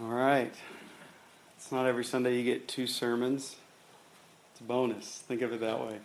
[0.00, 0.54] All right.
[1.56, 3.56] It's not every Sunday you get two sermons.
[4.52, 5.24] It's a bonus.
[5.26, 5.98] Think of it that way.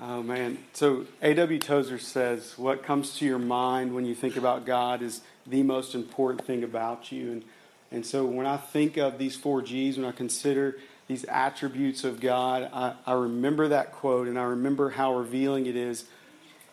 [0.00, 0.58] Oh, man.
[0.72, 1.58] So, A.W.
[1.58, 5.96] Tozer says, What comes to your mind when you think about God is the most
[5.96, 7.32] important thing about you.
[7.32, 7.44] And,
[7.90, 10.76] and so, when I think of these four G's, when I consider
[11.08, 15.74] these attributes of God, I, I remember that quote and I remember how revealing it
[15.74, 16.04] is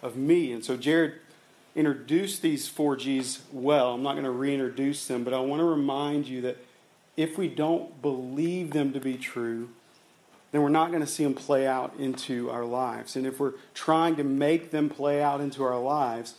[0.03, 0.51] of me.
[0.51, 1.13] And so, Jared
[1.77, 3.93] introduced these four G's well.
[3.93, 6.57] I'm not going to reintroduce them, but I want to remind you that
[7.15, 9.69] if we don't believe them to be true,
[10.51, 13.15] then we're not going to see them play out into our lives.
[13.15, 16.33] And if we're trying to make them play out into our lives,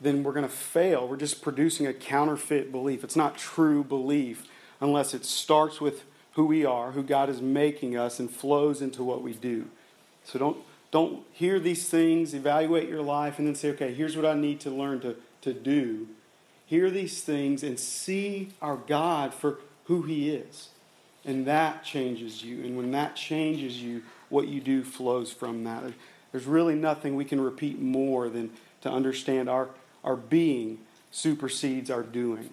[0.00, 1.06] then we're going to fail.
[1.06, 3.04] We're just producing a counterfeit belief.
[3.04, 4.48] It's not true belief
[4.80, 6.02] unless it starts with
[6.32, 9.66] who we are, who God is making us, and flows into what we do.
[10.24, 10.58] So don't
[10.90, 14.60] don't hear these things, evaluate your life, and then say, okay, here's what I need
[14.60, 16.08] to learn to, to do.
[16.64, 20.68] Hear these things and see our God for who He is.
[21.24, 22.64] And that changes you.
[22.64, 25.82] And when that changes you, what you do flows from that.
[26.32, 28.50] There's really nothing we can repeat more than
[28.82, 29.68] to understand our,
[30.04, 30.78] our being
[31.10, 32.50] supersedes our doing.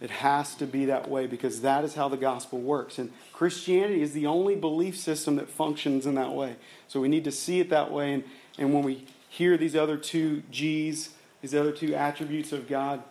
[0.00, 2.98] It has to be that way because that is how the gospel works.
[2.98, 6.56] And Christianity is the only belief system that functions in that way.
[6.88, 8.12] So we need to see it that way.
[8.12, 8.24] And,
[8.58, 13.02] and when we hear these other two G's, these other two attributes of God,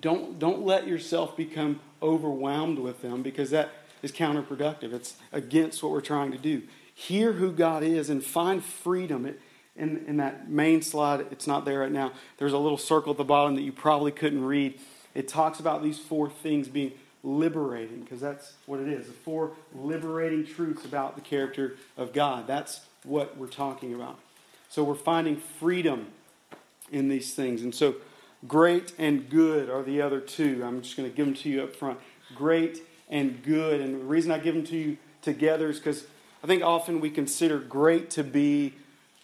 [0.00, 3.70] don't, don't let yourself become overwhelmed with them because that
[4.02, 4.92] is counterproductive.
[4.92, 6.62] It's against what we're trying to do.
[6.94, 9.26] Hear who God is and find freedom.
[9.26, 9.40] It,
[9.76, 12.12] in, in that main slide, it's not there right now.
[12.38, 14.78] There's a little circle at the bottom that you probably couldn't read
[15.16, 16.92] it talks about these four things being
[17.24, 22.46] liberating, because that's what it is the four liberating truths about the character of God.
[22.46, 24.18] That's what we're talking about.
[24.68, 26.08] So we're finding freedom
[26.92, 27.62] in these things.
[27.62, 27.96] And so,
[28.46, 30.62] great and good are the other two.
[30.64, 31.98] I'm just going to give them to you up front.
[32.34, 33.80] Great and good.
[33.80, 36.06] And the reason I give them to you together is because
[36.44, 38.74] I think often we consider great to be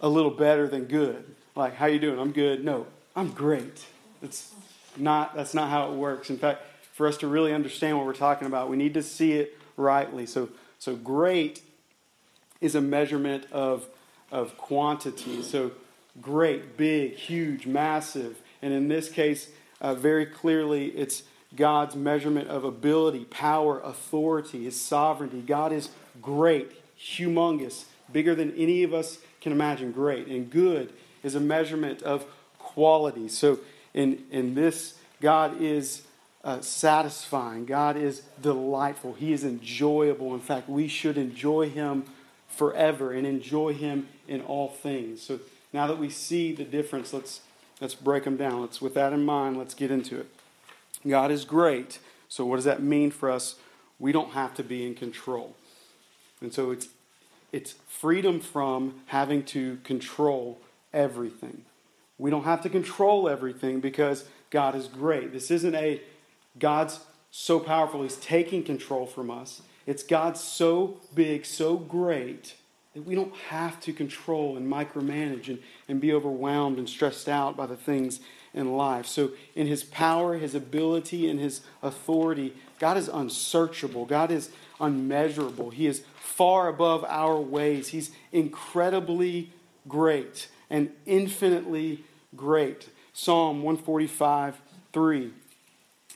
[0.01, 1.37] a little better than good.
[1.55, 2.19] Like, how you doing?
[2.19, 2.65] I'm good.
[2.65, 3.85] No, I'm great.
[4.23, 4.53] It's
[4.97, 6.31] not, that's not how it works.
[6.31, 9.33] In fact, for us to really understand what we're talking about, we need to see
[9.33, 10.27] it rightly.
[10.27, 11.63] So, so great
[12.61, 13.87] is a measurement of,
[14.31, 15.43] of quantity.
[15.43, 15.73] So
[16.21, 18.41] great, big, huge, massive.
[18.61, 19.49] And in this case,
[19.81, 21.25] uh, very clearly, it's
[21.57, 25.41] God's measurement of ability, power, authority, his sovereignty.
[25.41, 29.93] God is great, humongous, bigger than any of us can imagine.
[29.93, 30.29] Great.
[30.29, 30.93] And good
[31.23, 32.25] is a measurement of
[32.59, 33.29] quality.
[33.29, 33.59] So
[33.95, 36.03] in, in this, God is
[36.45, 37.67] uh, satisfying.
[37.67, 39.15] God is delightful.
[39.15, 40.35] He is enjoyable.
[40.35, 42.05] In fact, we should enjoy Him
[42.49, 45.23] forever and enjoy Him in all things.
[45.23, 45.41] So
[45.73, 47.41] now that we see the difference, let's,
[47.81, 48.61] let's break them down.
[48.61, 50.27] Let's, with that in mind, let's get into it.
[51.07, 51.99] God is great.
[52.29, 53.57] So, what does that mean for us?
[53.99, 55.55] We don't have to be in control.
[56.41, 56.89] And so, it's,
[57.51, 60.59] it's freedom from having to control
[60.93, 61.65] everything.
[62.19, 65.33] We don't have to control everything because God is great.
[65.33, 66.01] This isn't a
[66.59, 67.01] God's
[67.31, 69.63] so powerful, He's taking control from us.
[69.87, 72.55] It's God so big, so great
[72.95, 75.59] that we don't have to control and micromanage and,
[75.89, 78.21] and be overwhelmed and stressed out by the things
[78.53, 79.07] in life.
[79.07, 84.05] So, in His power, His ability, and His authority, God is unsearchable.
[84.05, 85.71] God is unmeasurable.
[85.71, 87.89] He is far above our ways.
[87.89, 89.51] He's incredibly
[89.89, 92.03] great and infinitely
[92.35, 92.89] great.
[93.13, 94.61] Psalm 145
[94.93, 95.33] 3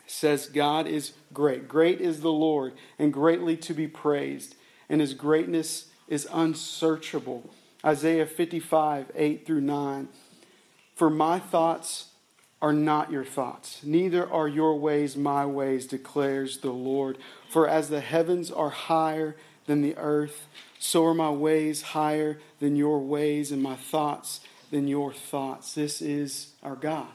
[0.07, 1.69] says, God is great.
[1.69, 4.55] Great is the Lord, and greatly to be praised,
[4.89, 7.51] and his greatness is unsearchable.
[7.85, 10.09] Isaiah 55 8 through 9.
[10.95, 12.09] For my thoughts
[12.63, 17.19] are not your thoughts, neither are your ways my ways, declares the Lord.
[17.51, 20.47] For as the heavens are higher than the earth,
[20.79, 24.41] so are my ways higher than your ways, and my thoughts
[24.71, 25.75] than your thoughts.
[25.75, 27.09] This is our God.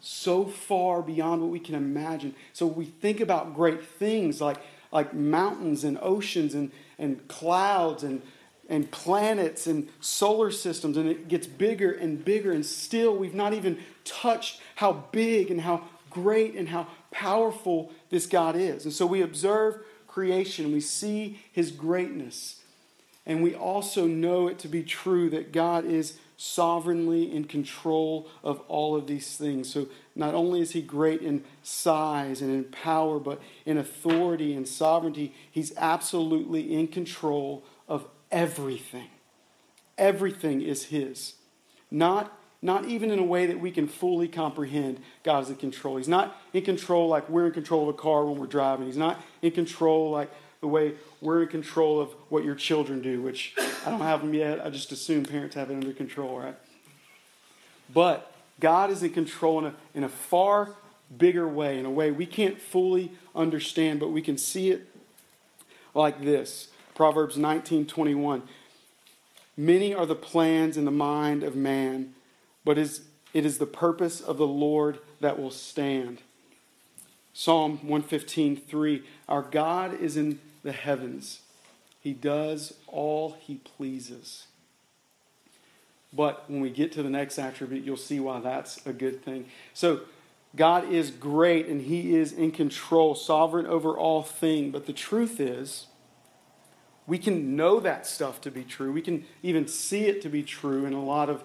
[0.00, 2.34] So far beyond what we can imagine.
[2.52, 4.58] So we think about great things like,
[4.92, 8.22] like mountains and oceans and, and clouds and,
[8.68, 13.54] and planets and solar systems, and it gets bigger and bigger, and still we've not
[13.54, 18.84] even touched how big and how great and how powerful this God is.
[18.84, 22.60] And so we observe creation, we see his greatness,
[23.24, 28.60] and we also know it to be true that God is sovereignly in control of
[28.68, 29.68] all of these things.
[29.70, 34.66] So not only is he great in size and in power, but in authority and
[34.66, 39.08] sovereignty, he's absolutely in control of everything.
[39.98, 41.34] Everything is his.
[41.90, 45.96] Not not even in a way that we can fully comprehend God is in control.
[45.96, 48.86] He's not in control like we're in control of a car when we're driving.
[48.86, 53.22] He's not in control like the way we're in control of what your children do,
[53.22, 53.54] which
[53.86, 54.64] I don't have them yet.
[54.64, 56.56] I just assume parents have it under control, right?
[57.94, 60.70] But God is in control in a, in a far
[61.16, 64.88] bigger way, in a way we can't fully understand, but we can see it
[65.94, 66.68] like this.
[66.94, 68.42] Proverbs 19:21.
[69.56, 72.14] Many are the plans in the mind of man,
[72.68, 76.20] but it is the purpose of the Lord that will stand.
[77.32, 79.04] Psalm 115:3.
[79.26, 81.40] Our God is in the heavens.
[81.98, 84.48] He does all he pleases.
[86.12, 89.46] But when we get to the next attribute, you'll see why that's a good thing.
[89.72, 90.02] So,
[90.54, 94.74] God is great and He is in control, sovereign over all things.
[94.74, 95.86] But the truth is,
[97.06, 98.92] we can know that stuff to be true.
[98.92, 101.42] We can even see it to be true in a lot of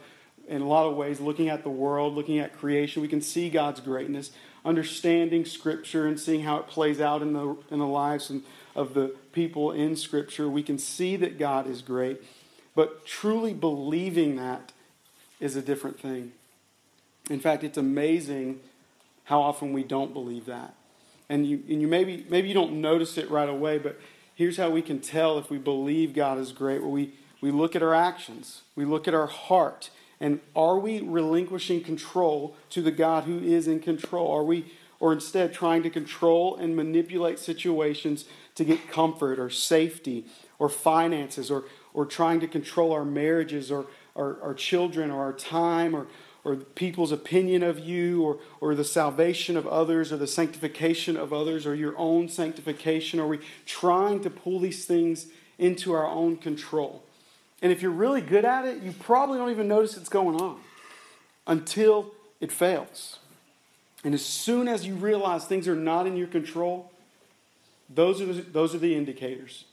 [0.47, 3.49] in a lot of ways, looking at the world, looking at creation, we can see
[3.49, 4.31] God's greatness,
[4.65, 8.31] understanding Scripture and seeing how it plays out in the in the lives
[8.75, 10.49] of the people in Scripture.
[10.49, 12.21] We can see that God is great.
[12.75, 14.71] But truly believing that
[15.39, 16.31] is a different thing.
[17.29, 18.59] In fact, it's amazing
[19.25, 20.73] how often we don't believe that.
[21.29, 23.99] And you, and you maybe, maybe you don't notice it right away, but
[24.35, 26.81] here's how we can tell if we believe God is great.
[26.81, 29.89] Well, we, we look at our actions, we look at our heart,
[30.23, 34.31] and are we relinquishing control to the God who is in control?
[34.31, 34.71] Are we,
[35.01, 38.23] or instead, trying to control and manipulate situations
[38.55, 40.25] to get comfort or safety
[40.59, 45.33] or finances or, or trying to control our marriages or our, our children or our
[45.33, 46.07] time or,
[46.45, 51.33] or people's opinion of you or, or the salvation of others or the sanctification of
[51.33, 53.19] others or your own sanctification?
[53.19, 55.27] Are we trying to pull these things
[55.57, 57.03] into our own control?
[57.63, 60.59] And if you're really good at it, you probably don't even notice it's going on
[61.47, 62.11] until
[62.41, 63.19] it fails.
[64.03, 66.91] And as soon as you realize things are not in your control,
[67.89, 69.63] those are the, those are the indicators.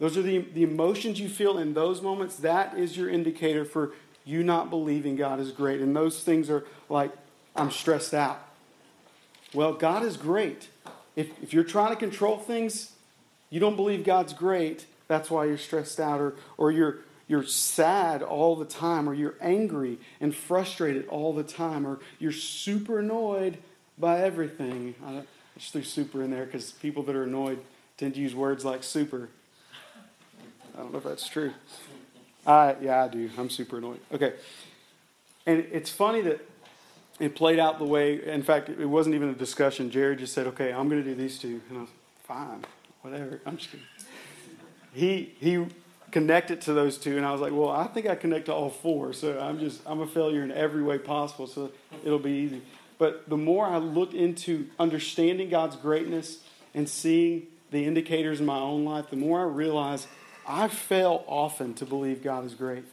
[0.00, 2.36] Those are the, the emotions you feel in those moments.
[2.36, 3.92] That is your indicator for
[4.24, 5.80] you not believing God is great.
[5.80, 7.12] And those things are like,
[7.54, 8.44] I'm stressed out.
[9.52, 10.68] Well, God is great.
[11.14, 12.90] If, if you're trying to control things,
[13.50, 16.98] you don't believe God's great, that's why you're stressed out, or, or you're,
[17.28, 22.32] you're sad all the time, or you're angry and frustrated all the time, or you're
[22.32, 23.58] super annoyed
[23.98, 24.94] by everything.
[25.06, 25.22] I
[25.58, 27.60] just threw super in there because people that are annoyed
[27.96, 29.28] tend to use words like super.
[30.74, 31.52] I don't know if that's true.
[32.46, 33.30] I, yeah, I do.
[33.38, 34.00] I'm super annoyed.
[34.12, 34.34] Okay.
[35.46, 36.40] And it's funny that
[37.20, 39.90] it played out the way, in fact, it wasn't even a discussion.
[39.90, 41.60] Jared just said, okay, I'm going to do these two.
[41.68, 41.90] And I was,
[42.24, 42.64] fine,
[43.02, 43.40] whatever.
[43.46, 43.86] I'm just kidding.
[44.94, 45.66] He, he
[46.12, 48.70] connected to those two, and I was like, well, I think I connect to all
[48.70, 49.12] four.
[49.12, 51.72] So I'm just, I'm a failure in every way possible, so
[52.04, 52.62] it'll be easy.
[52.98, 56.38] But the more I look into understanding God's greatness
[56.72, 60.06] and seeing the indicators in my own life, the more I realize
[60.46, 62.84] I fail often to believe God is great.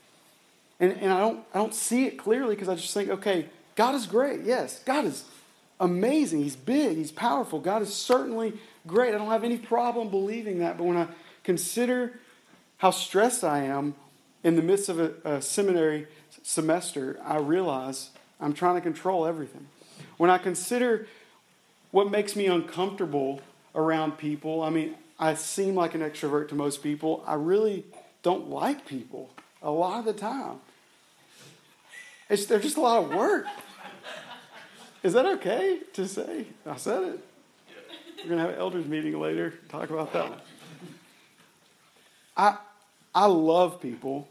[0.80, 3.46] And, and I, don't, I don't see it clearly because I just think, okay,
[3.76, 4.42] God is great.
[4.42, 5.26] Yes, God is
[5.80, 6.42] amazing.
[6.42, 6.98] He's big.
[6.98, 7.60] He's powerful.
[7.60, 8.54] God is certainly
[8.88, 9.14] great.
[9.14, 10.78] I don't have any problem believing that.
[10.78, 11.08] But when I
[11.44, 12.20] consider
[12.78, 13.96] how stressed I am
[14.44, 16.08] in the midst of a, a seminary
[16.44, 18.10] semester, I realize
[18.40, 19.68] I'm trying to control everything.
[20.18, 21.08] When I consider
[21.92, 23.42] what makes me uncomfortable
[23.76, 27.24] around people, I mean, I seem like an extrovert to most people.
[27.28, 27.86] I really
[28.24, 29.30] don't like people
[29.62, 30.60] a lot of the time.
[32.30, 33.46] It's, they're just a lot of work.
[35.04, 36.46] Is that okay to say?
[36.66, 37.20] I said it.
[38.18, 40.40] We're going to have an elders meeting later, talk about that one.
[42.36, 42.58] I,
[43.14, 44.28] I love people,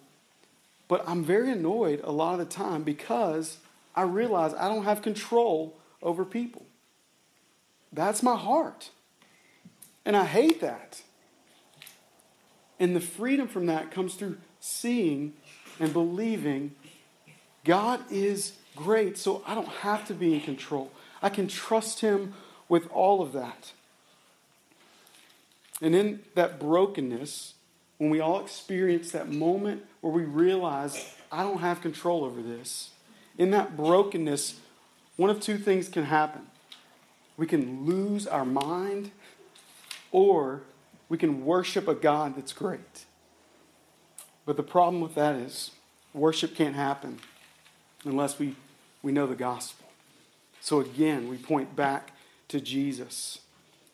[0.89, 3.59] but I'm very annoyed a lot of the time because
[3.95, 6.65] I realize I don't have control over people.
[7.93, 8.91] That's my heart.
[10.05, 11.03] And I hate that.
[12.79, 15.35] And the freedom from that comes through seeing
[15.79, 16.75] and believing
[17.65, 20.91] God is great, so I don't have to be in control.
[21.23, 22.35] I can trust Him
[22.69, 23.73] with all of that.
[25.83, 27.55] And in that brokenness,
[28.01, 32.93] when we all experience that moment where we realize, I don't have control over this,
[33.37, 34.59] in that brokenness,
[35.19, 36.47] one of two things can happen.
[37.37, 39.11] We can lose our mind
[40.13, 40.63] or
[41.11, 43.05] we can worship a God that's great.
[44.47, 45.71] But the problem with that is
[46.15, 47.19] worship can't happen
[48.07, 48.57] unless we,
[49.03, 49.91] we know the gospel.
[50.63, 52.13] So again, we point back
[52.49, 53.41] to Jesus.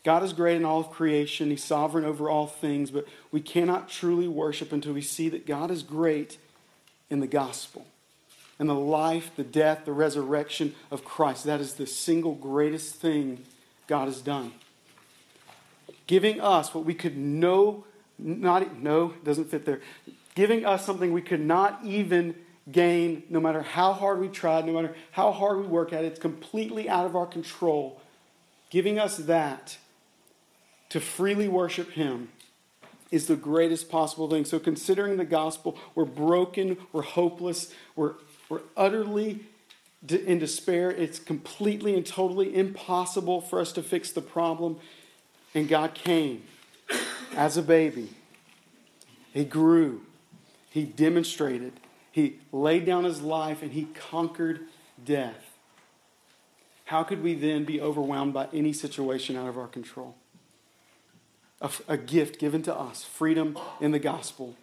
[0.06, 3.88] God is great in all of creation, He's sovereign over all things, but we cannot
[3.88, 6.38] truly worship until we see that God is great
[7.10, 7.84] in the gospel.
[8.60, 11.44] and the life, the death, the resurrection of Christ.
[11.44, 13.44] That is the single greatest thing
[13.88, 14.52] God has done.
[16.06, 17.84] Giving us what we could know,
[18.16, 19.80] not, no, doesn't fit there.
[20.36, 22.36] Giving us something we could not even
[22.70, 26.12] gain, no matter how hard we tried, no matter how hard we work at it.
[26.12, 28.00] It's completely out of our control.
[28.70, 29.78] Giving us that
[30.90, 32.28] to freely worship Him
[33.10, 34.44] is the greatest possible thing.
[34.44, 38.14] So, considering the gospel, we're broken, we're hopeless, we're,
[38.48, 39.40] we're utterly
[40.08, 40.90] in despair.
[40.90, 44.78] It's completely and totally impossible for us to fix the problem.
[45.54, 46.42] And God came
[47.36, 48.10] as a baby.
[49.32, 50.02] He grew,
[50.70, 51.72] He demonstrated,
[52.12, 54.60] He laid down His life, and He conquered
[55.04, 55.56] death.
[56.86, 60.14] How could we then be overwhelmed by any situation out of our control?
[61.60, 64.54] A, a gift given to us freedom in the gospel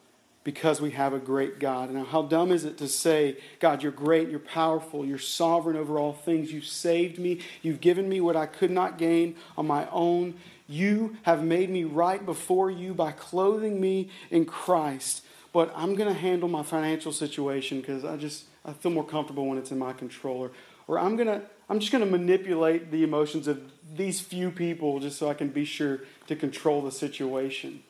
[0.43, 1.89] because we have a great God.
[1.89, 5.97] And how dumb is it to say, God, you're great, you're powerful, you're sovereign over
[5.97, 6.51] all things.
[6.51, 10.35] You've saved me, you've given me what I could not gain on my own.
[10.67, 15.23] You have made me right before you by clothing me in Christ.
[15.53, 19.45] But I'm going to handle my financial situation because I just I feel more comfortable
[19.45, 20.37] when it's in my control.
[20.37, 20.51] Or,
[20.87, 23.61] or I'm going to I'm just going to manipulate the emotions of
[23.95, 27.83] these few people just so I can be sure to control the situation.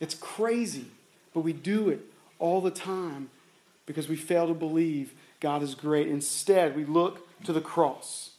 [0.00, 0.86] It's crazy,
[1.34, 2.00] but we do it
[2.38, 3.30] all the time
[3.86, 6.08] because we fail to believe God is great.
[6.08, 8.30] Instead, we look to the cross,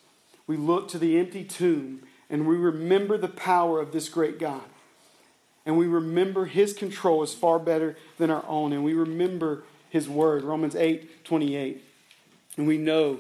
[0.48, 4.64] we look to the empty tomb, and we remember the power of this great God.
[5.66, 8.74] And we remember his control is far better than our own.
[8.74, 11.84] And we remember his word, Romans 8 28.
[12.58, 13.20] And we know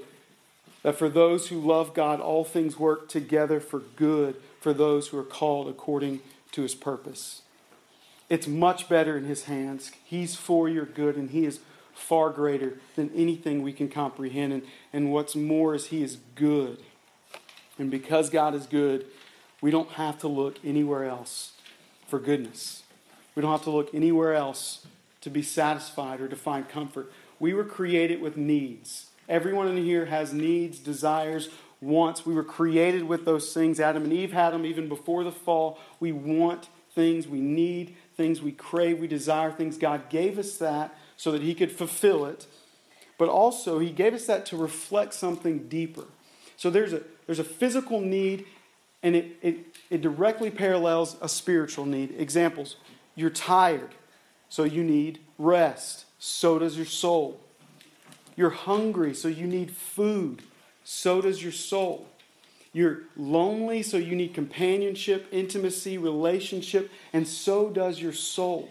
[0.83, 5.17] that for those who love God, all things work together for good for those who
[5.17, 6.21] are called according
[6.51, 7.41] to his purpose.
[8.29, 9.91] It's much better in his hands.
[10.03, 11.59] He's for your good, and he is
[11.93, 14.53] far greater than anything we can comprehend.
[14.53, 16.77] And, and what's more is he is good.
[17.77, 19.05] And because God is good,
[19.59, 21.53] we don't have to look anywhere else
[22.07, 22.83] for goodness.
[23.35, 24.85] We don't have to look anywhere else
[25.21, 27.11] to be satisfied or to find comfort.
[27.39, 29.10] We were created with needs.
[29.31, 31.47] Everyone in here has needs, desires,
[31.79, 32.25] wants.
[32.25, 33.79] We were created with those things.
[33.79, 35.79] Adam and Eve had them even before the fall.
[36.01, 39.77] We want things, we need things, we crave, we desire things.
[39.77, 42.45] God gave us that so that He could fulfill it.
[43.17, 46.03] But also, He gave us that to reflect something deeper.
[46.57, 48.45] So there's a, there's a physical need,
[49.01, 49.57] and it, it,
[49.89, 52.13] it directly parallels a spiritual need.
[52.19, 52.75] Examples
[53.15, 53.95] you're tired,
[54.49, 56.05] so you need rest.
[56.19, 57.39] So does your soul.
[58.41, 60.41] You're hungry, so you need food.
[60.83, 62.07] So does your soul.
[62.73, 68.67] You're lonely, so you need companionship, intimacy, relationship, and so does your soul.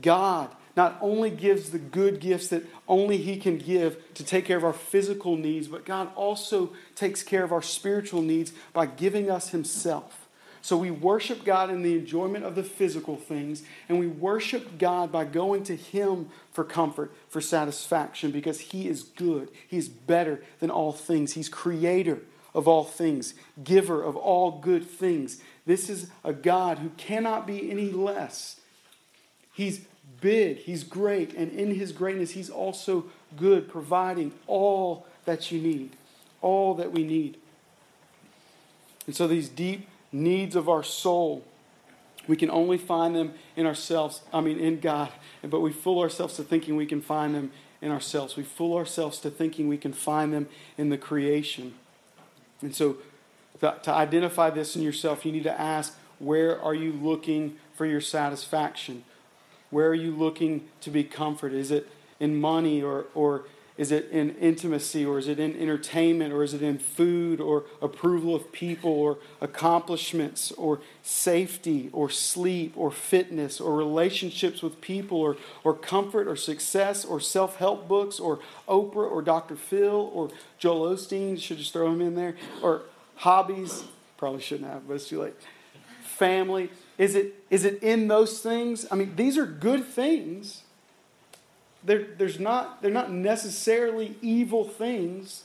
[0.00, 4.56] God not only gives the good gifts that only He can give to take care
[4.56, 9.28] of our physical needs, but God also takes care of our spiritual needs by giving
[9.28, 10.27] us Himself.
[10.68, 15.10] So we worship God in the enjoyment of the physical things, and we worship God
[15.10, 19.48] by going to Him for comfort, for satisfaction, because He is good.
[19.66, 21.32] He's better than all things.
[21.32, 22.18] He's creator
[22.54, 23.32] of all things,
[23.64, 25.40] giver of all good things.
[25.64, 28.60] This is a God who cannot be any less.
[29.54, 29.86] He's
[30.20, 33.06] big, He's great, and in His greatness, He's also
[33.38, 35.96] good, providing all that you need,
[36.42, 37.38] all that we need.
[39.06, 41.44] And so these deep needs of our soul.
[42.26, 45.10] We can only find them in ourselves, I mean, in God.
[45.42, 48.36] But we fool ourselves to thinking we can find them in ourselves.
[48.36, 51.74] We fool ourselves to thinking we can find them in the creation.
[52.60, 52.98] And so,
[53.60, 58.00] to identify this in yourself, you need to ask where are you looking for your
[58.00, 59.04] satisfaction?
[59.70, 61.58] Where are you looking to be comforted?
[61.58, 61.88] Is it
[62.20, 63.44] in money or, or
[63.78, 67.64] is it in intimacy or is it in entertainment or is it in food or
[67.80, 75.18] approval of people or accomplishments or safety or sleep or fitness or relationships with people
[75.18, 79.54] or, or comfort or success or self help books or Oprah or Dr.
[79.54, 81.40] Phil or Joel Osteen?
[81.40, 82.34] Should just throw him in there.
[82.60, 82.82] Or
[83.14, 83.84] hobbies?
[84.16, 85.34] Probably shouldn't have, but it's too late.
[86.02, 86.70] Family?
[86.98, 88.86] Is it, is it in those things?
[88.90, 90.62] I mean, these are good things
[91.84, 95.44] they're, there's not, they're not necessarily evil things,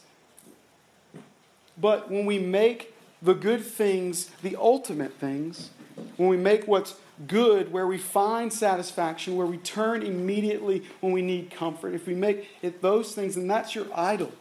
[1.78, 5.70] but when we make the good things the ultimate things,
[6.18, 6.96] when we make what's
[7.28, 12.16] good where we find satisfaction, where we turn immediately when we need comfort, if we
[12.16, 14.32] make it those things, then that's your idol.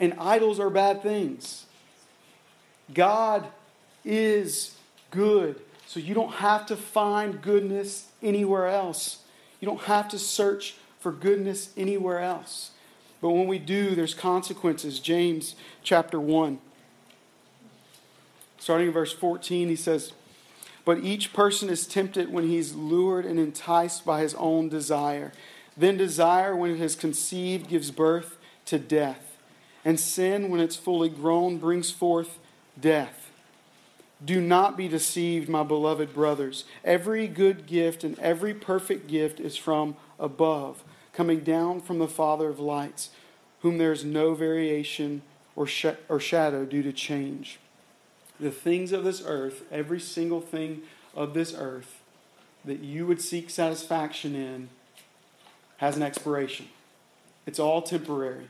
[0.00, 1.66] And idols are bad things.
[2.92, 3.46] God
[4.04, 4.76] is
[5.10, 5.60] good.
[5.86, 9.18] So you don't have to find goodness anywhere else.
[9.60, 12.72] You don't have to search for goodness anywhere else.
[13.20, 15.00] But when we do, there's consequences.
[15.00, 16.58] James chapter 1.
[18.58, 20.12] Starting in verse 14, he says,
[20.84, 25.32] But each person is tempted when he's lured and enticed by his own desire.
[25.76, 28.36] Then desire, when it has conceived, gives birth
[28.66, 29.36] to death.
[29.84, 32.38] And sin, when it's fully grown, brings forth
[32.78, 33.27] death.
[34.24, 36.64] Do not be deceived, my beloved brothers.
[36.84, 40.82] Every good gift and every perfect gift is from above,
[41.12, 43.10] coming down from the Father of lights,
[43.60, 45.22] whom there is no variation
[45.54, 47.60] or, sh- or shadow due to change.
[48.40, 50.82] The things of this earth, every single thing
[51.14, 52.02] of this earth
[52.64, 54.68] that you would seek satisfaction in,
[55.78, 56.68] has an expiration.
[57.46, 58.48] It's all temporary.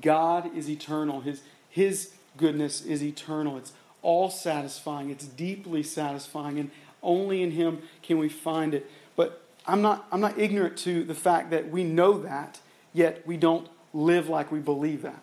[0.00, 1.20] God is eternal.
[1.20, 3.56] His, his goodness is eternal.
[3.56, 3.72] It's
[4.06, 5.10] all satisfying.
[5.10, 6.70] It's deeply satisfying, and
[7.02, 8.88] only in Him can we find it.
[9.16, 12.60] But I'm not, I'm not ignorant to the fact that we know that,
[12.92, 15.20] yet we don't live like we believe that.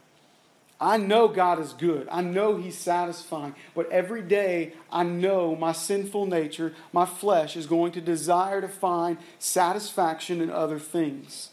[0.82, 2.10] I know God is good.
[2.12, 3.56] I know He's satisfying.
[3.74, 8.68] But every day, I know my sinful nature, my flesh, is going to desire to
[8.68, 11.52] find satisfaction in other things.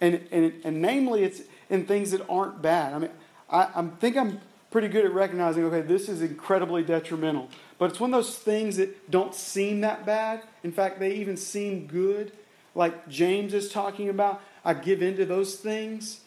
[0.00, 2.94] And, and, and namely, it's in things that aren't bad.
[2.94, 3.10] I mean,
[3.48, 4.40] I, I think I'm
[4.72, 7.48] pretty good at recognizing, okay, this is incredibly detrimental.
[7.78, 10.42] But it's one of those things that don't seem that bad.
[10.64, 12.32] In fact, they even seem good.
[12.74, 16.20] Like James is talking about, I give into those things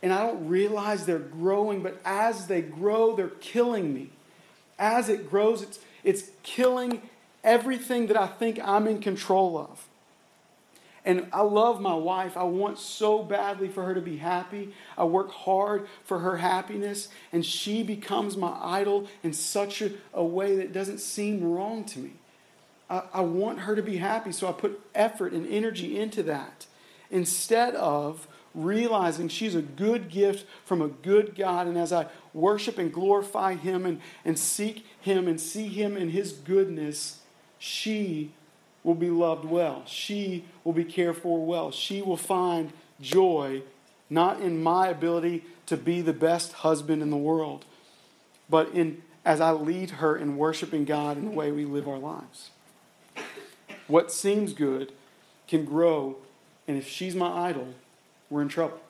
[0.00, 4.10] and I don't realize they're growing, but as they grow, they're killing me.
[4.78, 7.02] As it grows, it's, it's killing
[7.42, 9.87] everything that I think I'm in control of.
[11.08, 12.36] And I love my wife.
[12.36, 14.74] I want so badly for her to be happy.
[14.98, 20.22] I work hard for her happiness, and she becomes my idol in such a, a
[20.22, 22.10] way that doesn't seem wrong to me.
[22.90, 26.66] I, I want her to be happy, so I put effort and energy into that
[27.10, 31.66] instead of realizing she's a good gift from a good God.
[31.66, 36.10] And as I worship and glorify Him and, and seek Him and see Him in
[36.10, 37.20] His goodness,
[37.58, 38.32] she
[38.88, 39.82] will be loved well.
[39.84, 41.70] She will be cared for well.
[41.70, 42.72] She will find
[43.02, 43.60] joy
[44.08, 47.66] not in my ability to be the best husband in the world,
[48.48, 51.98] but in as I lead her in worshiping God in the way we live our
[51.98, 52.48] lives.
[53.88, 54.90] What seems good
[55.46, 56.16] can grow,
[56.66, 57.74] and if she's my idol,
[58.30, 58.80] we're in trouble.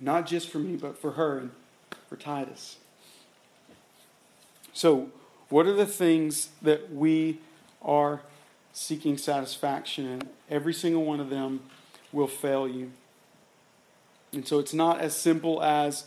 [0.00, 1.50] Not just for me, but for her and
[2.08, 2.78] for Titus.
[4.72, 5.10] So,
[5.50, 7.40] what are the things that we
[7.82, 8.22] are
[8.74, 11.60] seeking satisfaction in, every single one of them
[12.12, 12.90] will fail you.
[14.32, 16.04] And so it's not as simple as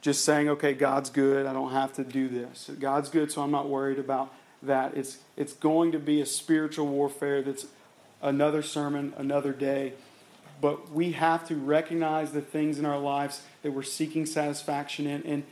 [0.00, 2.70] just saying, okay, God's good, I don't have to do this.
[2.80, 4.32] God's good, so I'm not worried about
[4.62, 4.96] that.
[4.96, 7.66] It's, it's going to be a spiritual warfare that's
[8.22, 9.92] another sermon, another day.
[10.62, 15.22] But we have to recognize the things in our lives that we're seeking satisfaction in
[15.24, 15.42] and,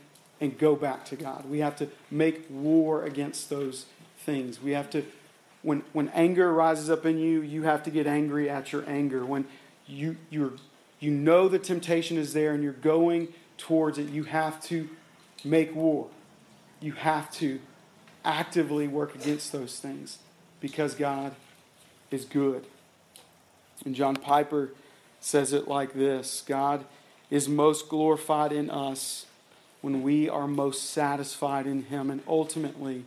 [0.41, 1.47] and go back to God.
[1.47, 3.85] We have to make war against those
[4.17, 4.61] things.
[4.61, 5.03] We have to
[5.61, 9.25] when, when anger rises up in you, you have to get angry at your anger.
[9.25, 9.45] When
[9.87, 10.57] you, you
[10.99, 14.89] you know the temptation is there and you're going towards it, you have to
[15.43, 16.07] make war.
[16.81, 17.59] You have to
[18.25, 20.19] actively work against those things
[20.59, 21.35] because God
[22.11, 22.65] is good.
[23.85, 24.71] And John Piper
[25.21, 26.85] says it like this God
[27.29, 29.25] is most glorified in us
[29.81, 32.09] when we are most satisfied in Him.
[32.09, 33.05] And ultimately,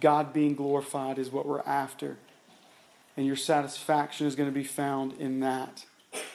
[0.00, 2.16] God being glorified is what we're after.
[3.16, 5.84] And your satisfaction is going to be found in that,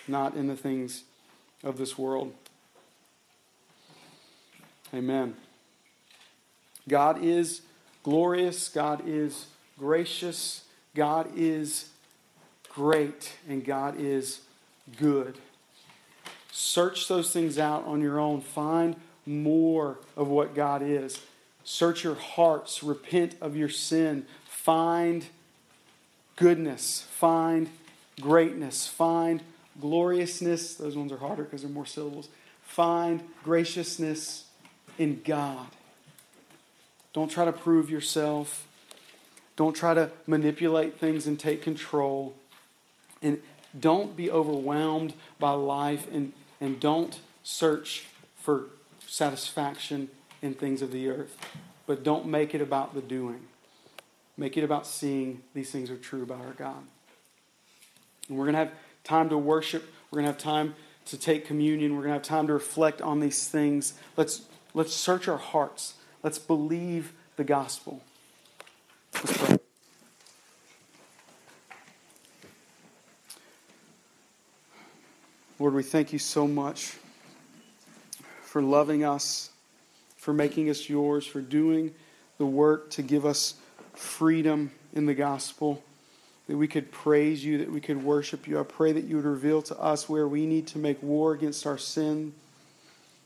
[0.08, 1.04] not in the things
[1.64, 2.34] of this world.
[4.94, 5.36] Amen.
[6.88, 7.62] God is
[8.04, 9.48] glorious, God is
[9.80, 11.90] gracious, God is
[12.70, 14.42] great, and God is
[14.98, 15.40] good.
[16.52, 18.42] Search those things out on your own.
[18.42, 21.20] Find more of what God is.
[21.66, 25.26] Search your hearts, repent of your sin, find
[26.36, 27.70] goodness, find
[28.22, 29.42] greatness, find
[29.82, 30.76] gloriousness.
[30.76, 32.30] Those ones are harder because they're more syllables.
[32.62, 34.46] Find graciousness
[35.00, 35.66] in God.
[37.14, 38.68] Don't try to prove yourself.
[39.56, 42.36] Don't try to manipulate things and take control.
[43.24, 43.42] And
[43.80, 48.06] don't be overwhelmed by life and, and don't search
[48.40, 48.66] for
[49.08, 50.10] satisfaction
[50.42, 51.38] in things of the earth.
[51.88, 53.42] But don't make it about the doing.
[54.38, 56.84] Make it about seeing these things are true about our God.
[58.28, 58.72] And we're going to have
[59.04, 59.84] time to worship.
[60.12, 61.96] We're going to have time to take communion.
[61.96, 63.94] We're going to have time to reflect on these things.
[64.18, 64.42] Let's,
[64.74, 65.94] let's search our hearts.
[66.24, 68.02] Let's believe the gospel.
[69.14, 69.58] Let's pray.
[75.58, 76.98] Lord, we thank you so much
[78.42, 79.52] for loving us,
[80.26, 81.94] for making us yours, for doing
[82.40, 83.54] the work to give us
[83.94, 85.84] freedom in the gospel,
[86.48, 88.60] that we could praise you, that we could worship you.
[88.60, 91.68] I pray that you would reveal to us where we need to make war against
[91.68, 92.34] our sin,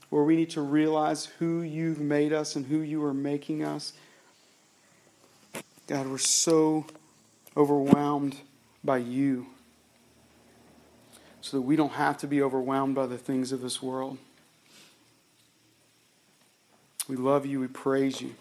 [0.09, 3.93] where we need to realize who you've made us and who you are making us.
[5.87, 6.85] God, we're so
[7.55, 8.35] overwhelmed
[8.83, 9.45] by you
[11.39, 14.17] so that we don't have to be overwhelmed by the things of this world.
[17.09, 17.59] We love you.
[17.59, 18.35] We praise you.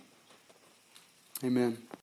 [1.43, 1.89] Amen.